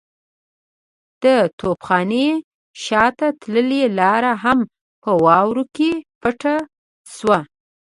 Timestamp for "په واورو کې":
5.03-5.91